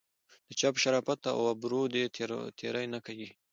[0.47, 2.03] د چا په شرافت او ابرو دې
[2.59, 3.29] تېری نه کیږي.